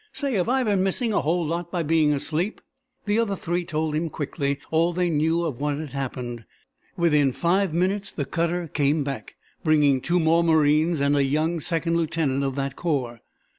[0.13, 2.59] "Say, have I been missing a whole lot by being asleep?"
[3.05, 6.43] The other three told him quickly all they knew of what had happened.
[6.97, 11.97] Within five minutes the cutter came back, bringing two more marines and a young second
[11.97, 13.21] lieutenant of that corps.